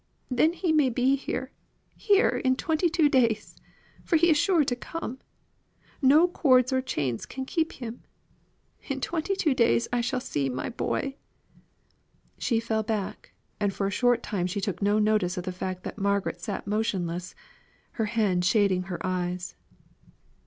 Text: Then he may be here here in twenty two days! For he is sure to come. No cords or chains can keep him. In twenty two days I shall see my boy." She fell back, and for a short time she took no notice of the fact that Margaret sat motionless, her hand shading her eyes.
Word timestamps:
Then 0.31 0.53
he 0.53 0.71
may 0.73 0.89
be 0.89 1.15
here 1.15 1.51
here 1.95 2.29
in 2.29 2.55
twenty 2.55 2.89
two 2.89 3.07
days! 3.07 3.55
For 4.03 4.15
he 4.15 4.31
is 4.31 4.35
sure 4.39 4.63
to 4.63 4.75
come. 4.75 5.19
No 6.01 6.27
cords 6.27 6.73
or 6.73 6.81
chains 6.81 7.27
can 7.27 7.45
keep 7.45 7.73
him. 7.73 8.01
In 8.89 8.99
twenty 8.99 9.35
two 9.35 9.53
days 9.53 9.87
I 9.93 10.01
shall 10.01 10.19
see 10.19 10.49
my 10.49 10.69
boy." 10.71 11.17
She 12.39 12.59
fell 12.59 12.81
back, 12.81 13.33
and 13.59 13.71
for 13.71 13.85
a 13.85 13.91
short 13.91 14.23
time 14.23 14.47
she 14.47 14.59
took 14.59 14.81
no 14.81 14.97
notice 14.97 15.37
of 15.37 15.43
the 15.43 15.51
fact 15.51 15.83
that 15.83 15.99
Margaret 15.99 16.41
sat 16.41 16.65
motionless, 16.65 17.35
her 17.91 18.05
hand 18.05 18.43
shading 18.43 18.85
her 18.89 18.99
eyes. 19.05 19.53